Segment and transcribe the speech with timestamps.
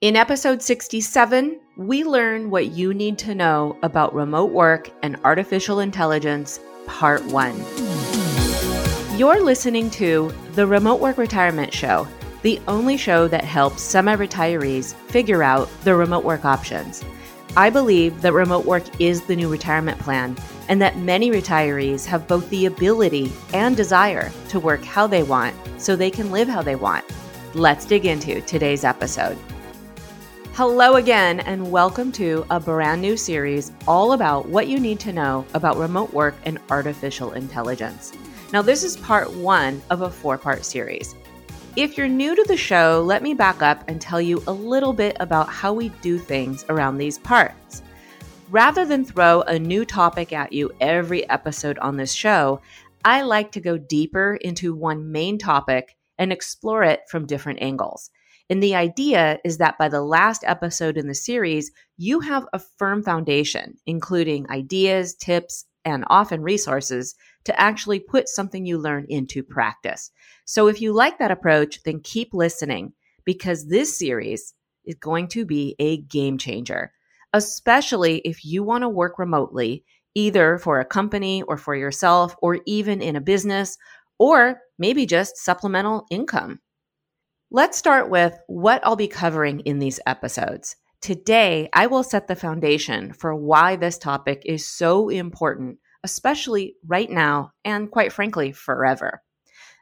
[0.00, 5.80] In episode 67, we learn what you need to know about remote work and artificial
[5.80, 7.54] intelligence, part one.
[9.18, 12.08] You're listening to the Remote Work Retirement Show,
[12.40, 17.04] the only show that helps semi retirees figure out their remote work options.
[17.54, 20.34] I believe that remote work is the new retirement plan
[20.70, 25.54] and that many retirees have both the ability and desire to work how they want
[25.76, 27.04] so they can live how they want.
[27.52, 29.36] Let's dig into today's episode.
[30.54, 35.12] Hello again, and welcome to a brand new series all about what you need to
[35.12, 38.12] know about remote work and artificial intelligence.
[38.52, 41.14] Now, this is part one of a four part series.
[41.76, 44.92] If you're new to the show, let me back up and tell you a little
[44.92, 47.82] bit about how we do things around these parts.
[48.50, 52.60] Rather than throw a new topic at you every episode on this show,
[53.04, 58.10] I like to go deeper into one main topic and explore it from different angles.
[58.50, 62.58] And the idea is that by the last episode in the series, you have a
[62.58, 69.44] firm foundation, including ideas, tips, and often resources to actually put something you learn into
[69.44, 70.10] practice.
[70.44, 72.92] So if you like that approach, then keep listening
[73.24, 74.52] because this series
[74.84, 76.92] is going to be a game changer,
[77.32, 79.84] especially if you want to work remotely,
[80.16, 83.78] either for a company or for yourself, or even in a business,
[84.18, 86.58] or maybe just supplemental income.
[87.52, 90.76] Let's start with what I'll be covering in these episodes.
[91.00, 97.10] Today, I will set the foundation for why this topic is so important, especially right
[97.10, 99.22] now and quite frankly, forever.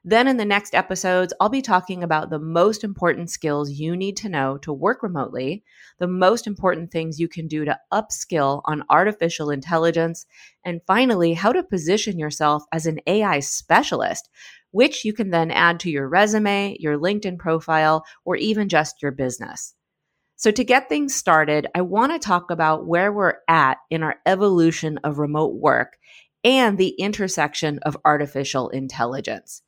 [0.03, 4.17] Then, in the next episodes, I'll be talking about the most important skills you need
[4.19, 5.63] to know to work remotely,
[5.99, 10.25] the most important things you can do to upskill on artificial intelligence,
[10.65, 14.31] and finally, how to position yourself as an AI specialist
[14.71, 19.13] which you can then add to your resume, your LinkedIn profile, or even just your
[19.13, 19.75] business.
[20.37, 24.17] So, to get things started, I want to talk about where we're at in our
[24.25, 25.97] evolution of remote work
[26.45, 29.63] and the intersection of artificial intelligence.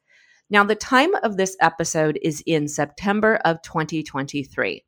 [0.49, 4.85] Now, the time of this episode is in September of 2023.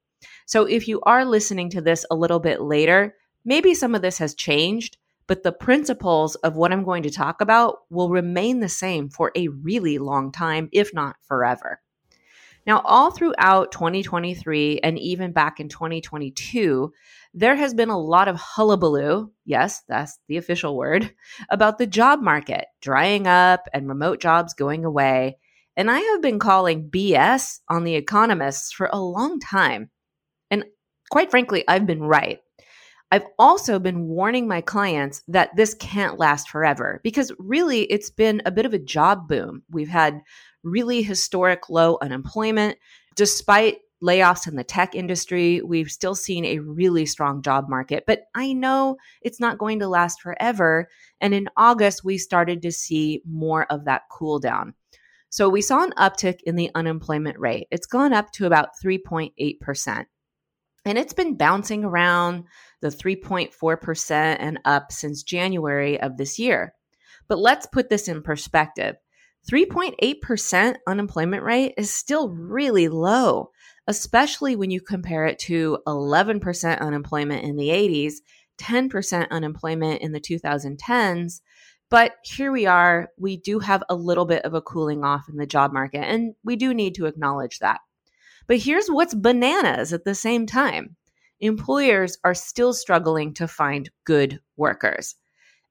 [0.47, 4.19] So, if you are listening to this a little bit later, maybe some of this
[4.19, 8.69] has changed, but the principles of what I'm going to talk about will remain the
[8.69, 11.81] same for a really long time, if not forever.
[12.67, 16.93] Now, all throughout 2023 and even back in 2022,
[17.35, 21.13] there has been a lot of hullabaloo, yes, that's the official word,
[21.51, 25.39] about the job market drying up and remote jobs going away.
[25.77, 29.91] And I have been calling BS on the economists for a long time.
[30.51, 30.65] And
[31.11, 32.41] quite frankly, I've been right.
[33.13, 38.41] I've also been warning my clients that this can't last forever because really it's been
[38.47, 39.65] a bit of a job boom.
[39.71, 40.23] We've had
[40.63, 42.79] really historic low unemployment.
[43.15, 48.05] Despite layoffs in the tech industry, we've still seen a really strong job market.
[48.07, 50.89] But I know it's not going to last forever.
[51.21, 54.73] And in August, we started to see more of that cool down.
[55.29, 57.69] So we saw an uptick in the unemployment rate.
[57.71, 60.07] It's gone up to about 3.8%.
[60.85, 62.45] And it's been bouncing around
[62.81, 66.75] the 3.4% and up since January of this year.
[67.29, 68.97] But let's put this in perspective
[69.51, 73.51] 3.8% unemployment rate is still really low,
[73.87, 78.15] especially when you compare it to 11% unemployment in the 80s,
[78.59, 81.41] 10% unemployment in the 2010s.
[81.91, 85.37] But here we are, we do have a little bit of a cooling off in
[85.37, 87.81] the job market, and we do need to acknowledge that.
[88.47, 90.97] But here's what's bananas at the same time
[91.41, 95.17] employers are still struggling to find good workers.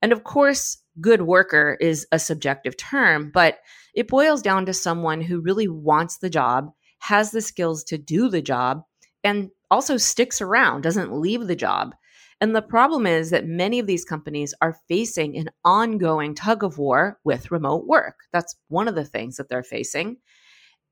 [0.02, 3.60] And of course, good worker is a subjective term, but
[3.96, 8.30] it boils down to someone who really wants the job, has the skills to do
[8.30, 8.84] the job,
[9.24, 11.94] and also sticks around, doesn't leave the job.
[12.42, 16.80] And the problem is that many of these companies are facing an ongoing tug of
[16.80, 18.16] war with remote work.
[18.34, 20.18] That's one of the things that they're facing.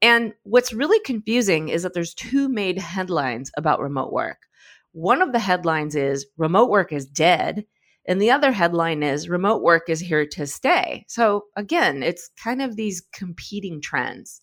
[0.01, 4.37] And what's really confusing is that there's two main headlines about remote work.
[4.93, 7.65] One of the headlines is remote work is dead,
[8.07, 11.05] and the other headline is remote work is here to stay.
[11.07, 14.41] So again, it's kind of these competing trends.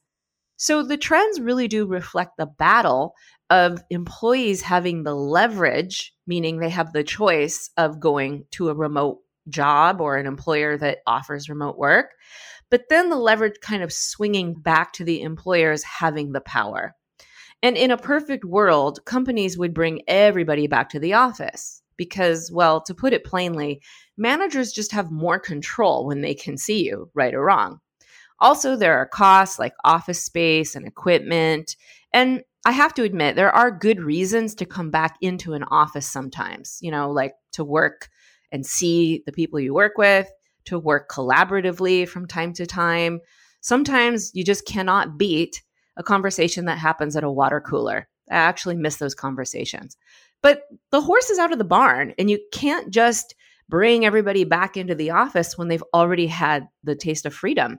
[0.56, 3.14] So the trends really do reflect the battle
[3.50, 9.19] of employees having the leverage, meaning they have the choice of going to a remote
[9.48, 12.10] job or an employer that offers remote work
[12.70, 16.94] but then the leverage kind of swinging back to the employers having the power.
[17.62, 22.82] And in a perfect world, companies would bring everybody back to the office because, well,
[22.82, 23.81] to put it plainly,
[24.16, 27.81] managers just have more control when they can see you, right or wrong.
[28.38, 31.75] Also, there are costs like office space and equipment.
[32.12, 36.06] And I have to admit, there are good reasons to come back into an office
[36.06, 38.10] sometimes, you know, like to work
[38.56, 40.30] and see the people you work with,
[40.64, 43.20] to work collaboratively from time to time.
[43.60, 45.62] Sometimes you just cannot beat
[45.98, 48.08] a conversation that happens at a water cooler.
[48.30, 49.98] I actually miss those conversations.
[50.42, 53.34] But the horse is out of the barn, and you can't just
[53.68, 57.78] bring everybody back into the office when they've already had the taste of freedom.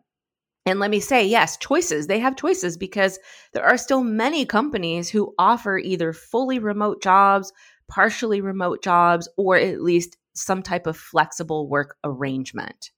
[0.68, 2.06] And let me say, yes, choices.
[2.06, 3.18] They have choices because
[3.54, 7.52] there are still many companies who offer either fully remote jobs,
[7.90, 12.92] partially remote jobs, or at least some type of flexible work arrangement.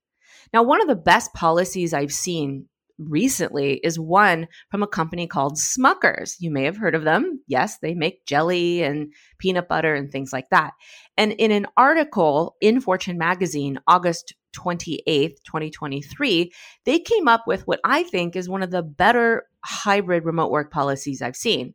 [0.53, 2.67] Now, one of the best policies I've seen
[2.99, 6.35] recently is one from a company called Smucker's.
[6.39, 7.41] You may have heard of them.
[7.47, 10.71] Yes, they make jelly and peanut butter and things like that.
[11.17, 16.51] And in an article in Fortune magazine, August 28th, 2023,
[16.85, 20.71] they came up with what I think is one of the better hybrid remote work
[20.71, 21.73] policies I've seen.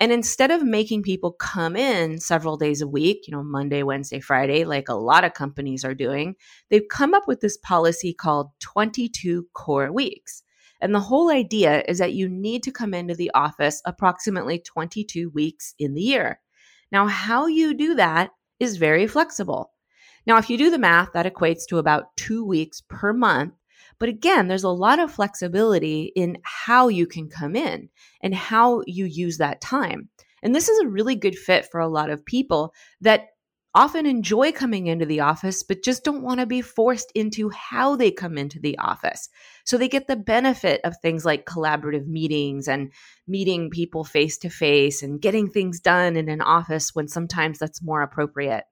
[0.00, 4.20] And instead of making people come in several days a week, you know, Monday, Wednesday,
[4.20, 6.36] Friday, like a lot of companies are doing,
[6.70, 10.44] they've come up with this policy called 22 core weeks.
[10.80, 15.30] And the whole idea is that you need to come into the office approximately 22
[15.30, 16.40] weeks in the year.
[16.92, 18.30] Now, how you do that
[18.60, 19.72] is very flexible.
[20.26, 23.54] Now, if you do the math, that equates to about two weeks per month.
[23.98, 27.88] But again, there's a lot of flexibility in how you can come in
[28.22, 30.08] and how you use that time.
[30.42, 33.28] And this is a really good fit for a lot of people that
[33.74, 37.96] often enjoy coming into the office, but just don't want to be forced into how
[37.96, 39.28] they come into the office.
[39.64, 42.90] So they get the benefit of things like collaborative meetings and
[43.26, 47.82] meeting people face to face and getting things done in an office when sometimes that's
[47.82, 48.64] more appropriate.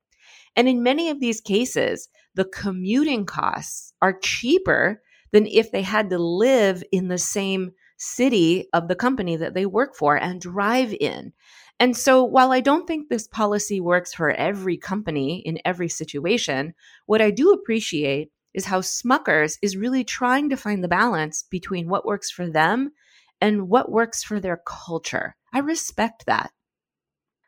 [0.57, 5.03] And in many of these cases, the commuting costs are cheaper
[5.37, 9.67] than if they had to live in the same city of the company that they
[9.67, 11.31] work for and drive in.
[11.79, 16.73] And so, while I don't think this policy works for every company in every situation,
[17.05, 21.91] what I do appreciate is how Smucker's is really trying to find the balance between
[21.91, 22.93] what works for them
[23.39, 25.37] and what works for their culture.
[25.53, 26.51] I respect that.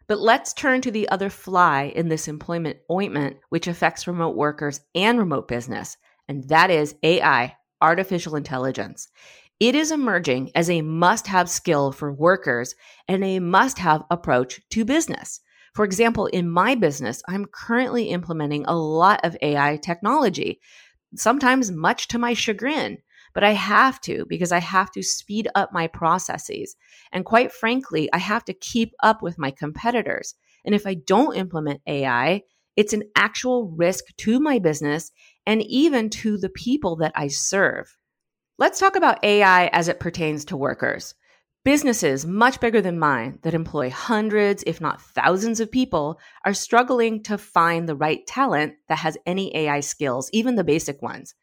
[0.08, 4.82] But let's turn to the other fly in this employment ointment, which affects remote workers
[4.94, 5.96] and remote business,
[6.28, 9.08] and that is AI, artificial intelligence.
[9.60, 12.74] It is emerging as a must have skill for workers
[13.08, 15.40] and a must have approach to business.
[15.74, 20.60] For example, in my business, I'm currently implementing a lot of AI technology,
[21.14, 22.98] sometimes much to my chagrin,
[23.34, 26.76] but I have to because I have to speed up my processes.
[27.12, 30.34] And quite frankly, I have to keep up with my competitors.
[30.64, 32.42] And if I don't implement AI,
[32.76, 35.10] it's an actual risk to my business
[35.48, 37.96] and even to the people that I serve.
[38.58, 41.14] Let's talk about AI as it pertains to workers.
[41.64, 47.22] Businesses much bigger than mine that employ hundreds, if not thousands of people are struggling
[47.22, 51.34] to find the right talent that has any AI skills, even the basic ones.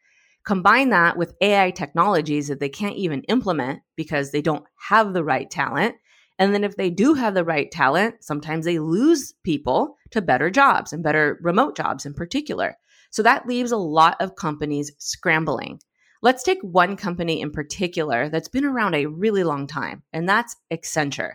[0.46, 5.24] Combine that with AI technologies that they can't even implement because they don't have the
[5.24, 5.96] right talent.
[6.38, 10.52] And then if they do have the right talent, sometimes they lose people to better
[10.52, 12.78] jobs and better remote jobs in particular.
[13.12, 15.80] So that leaves a lot of companies scrambling.
[16.22, 20.56] Let's take one company in particular that's been around a really long time, and that's
[20.72, 21.34] Accenture.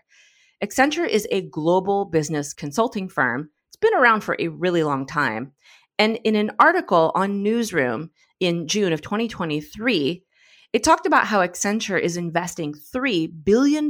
[0.62, 3.50] Accenture is a global business consulting firm.
[3.68, 5.52] It's been around for a really long time.
[5.98, 8.10] And in an article on Newsroom
[8.40, 10.24] in June of 2023,
[10.72, 13.88] it talked about how Accenture is investing $3 billion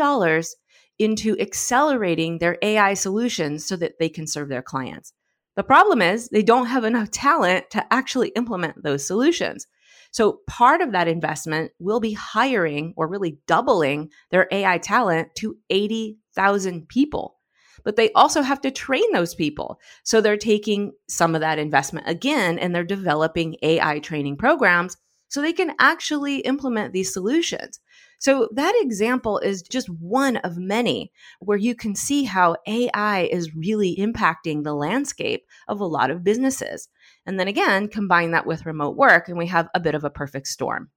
[0.98, 5.12] into accelerating their AI solutions so that they can serve their clients.
[5.60, 9.66] The problem is they don't have enough talent to actually implement those solutions.
[10.10, 15.58] So part of that investment will be hiring or really doubling their AI talent to
[15.68, 17.36] 80,000 people.
[17.84, 19.78] But they also have to train those people.
[20.02, 24.96] So they're taking some of that investment again and they're developing AI training programs
[25.28, 27.80] so they can actually implement these solutions.
[28.20, 31.10] So that example is just one of many
[31.40, 36.22] where you can see how AI is really impacting the landscape of a lot of
[36.22, 36.88] businesses.
[37.24, 40.10] And then again, combine that with remote work, and we have a bit of a
[40.10, 40.90] perfect storm.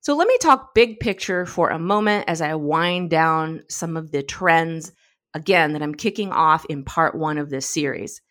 [0.00, 4.10] So let me talk big picture for a moment as I wind down some of
[4.10, 4.90] the trends
[5.34, 8.22] again that I'm kicking off in part one of this series.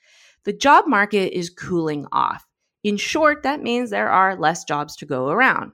[0.46, 2.48] The job market is cooling off.
[2.84, 5.72] In short, that means there are less jobs to go around.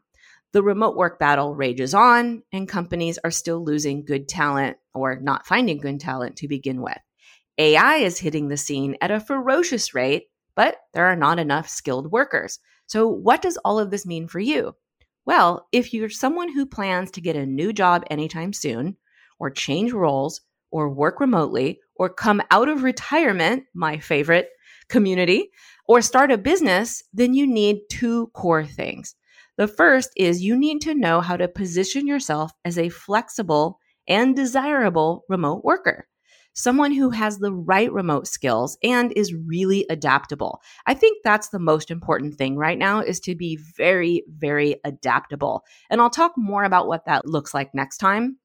[0.53, 5.45] The remote work battle rages on, and companies are still losing good talent or not
[5.45, 6.97] finding good talent to begin with.
[7.57, 12.11] AI is hitting the scene at a ferocious rate, but there are not enough skilled
[12.11, 12.59] workers.
[12.87, 14.75] So, what does all of this mean for you?
[15.25, 18.97] Well, if you're someone who plans to get a new job anytime soon,
[19.37, 20.41] or change roles,
[20.71, 24.49] or work remotely or come out of retirement, my favorite
[24.87, 25.49] community,
[25.87, 29.15] or start a business, then you need two core things.
[29.59, 34.35] The first is you need to know how to position yourself as a flexible and
[34.35, 36.07] desirable remote worker
[36.53, 40.61] someone who has the right remote skills and is really adaptable.
[40.85, 45.63] I think that's the most important thing right now is to be very, very adaptable.
[45.89, 48.37] And I'll talk more about what that looks like next time.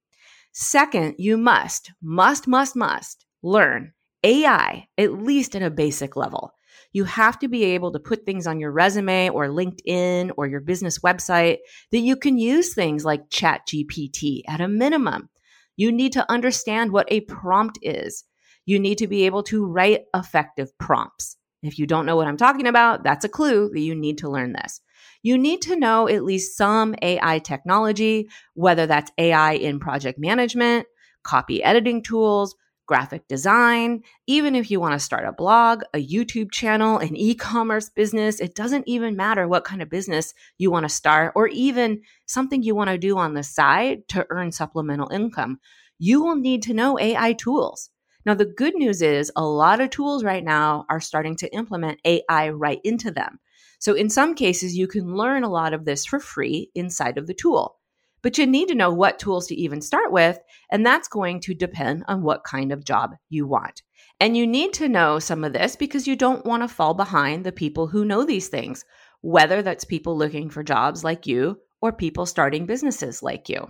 [0.52, 3.92] Second, you must, must, must, must learn
[4.22, 6.53] AI, at least at a basic level.
[6.92, 10.60] You have to be able to put things on your resume or LinkedIn or your
[10.60, 11.58] business website
[11.90, 15.28] that you can use things like ChatGPT at a minimum.
[15.76, 18.24] You need to understand what a prompt is.
[18.66, 21.36] You need to be able to write effective prompts.
[21.62, 24.30] If you don't know what I'm talking about, that's a clue that you need to
[24.30, 24.80] learn this.
[25.22, 30.86] You need to know at least some AI technology, whether that's AI in project management,
[31.22, 32.54] copy editing tools,
[32.86, 37.34] graphic design, even if you want to start a blog, a YouTube channel, an e
[37.34, 41.48] commerce business, it doesn't even matter what kind of business you want to start or
[41.48, 45.58] even something you want to do on the side to earn supplemental income.
[45.98, 47.90] You will need to know AI tools.
[48.26, 52.00] Now, the good news is a lot of tools right now are starting to implement
[52.04, 53.38] AI right into them.
[53.78, 57.26] So, in some cases, you can learn a lot of this for free inside of
[57.26, 57.76] the tool.
[58.24, 60.38] But you need to know what tools to even start with,
[60.72, 63.82] and that's going to depend on what kind of job you want.
[64.18, 67.44] And you need to know some of this because you don't want to fall behind
[67.44, 68.86] the people who know these things,
[69.20, 73.68] whether that's people looking for jobs like you or people starting businesses like you.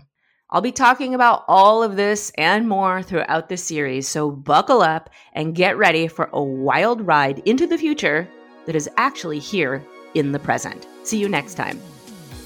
[0.50, 5.11] I'll be talking about all of this and more throughout this series, so buckle up
[5.32, 8.28] and get ready for a wild ride into the future
[8.66, 9.84] that is actually here
[10.14, 10.87] in the present.
[11.02, 11.80] See you next time.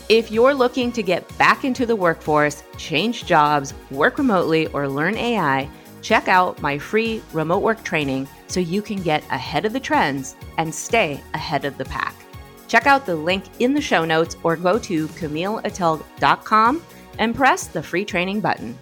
[0.08, 5.18] If you're looking to get back into the workforce, change jobs, work remotely, or learn
[5.18, 5.68] AI,
[6.00, 10.34] check out my free remote work training so you can get ahead of the trends
[10.56, 12.14] and stay ahead of the pack.
[12.68, 16.82] Check out the link in the show notes or go to CamilleAttell.com
[17.18, 18.78] and press the free training button.